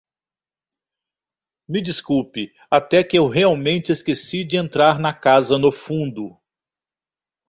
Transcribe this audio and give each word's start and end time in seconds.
Me 1.69 1.79
desculpe, 1.79 2.51
até 2.71 3.03
que 3.03 3.19
eu 3.19 3.27
realmente 3.29 3.91
esqueci 3.91 4.43
de 4.43 4.57
entrar 4.57 4.97
na 4.99 5.13
casa 5.13 5.59
no 5.59 5.71
fundo. 5.71 6.35